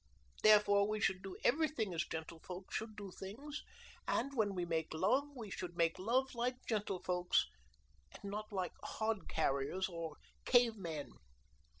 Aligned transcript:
Therefore 0.41 0.87
we 0.87 0.99
should 0.99 1.21
do 1.21 1.37
everything 1.43 1.93
as 1.93 2.03
gentle 2.05 2.39
folk 2.39 2.73
should 2.73 2.95
do 2.95 3.11
things, 3.11 3.61
and 4.07 4.35
when 4.35 4.55
we 4.55 4.65
make 4.65 4.95
love 4.95 5.25
we 5.35 5.51
should 5.51 5.77
make 5.77 5.99
love 5.99 6.33
like 6.33 6.65
gentlefolk, 6.67 7.31
and 8.11 8.23
not 8.31 8.51
like 8.51 8.73
hod 8.81 9.27
carriers 9.29 9.87
or 9.87 10.17
cavemen." 10.43 11.11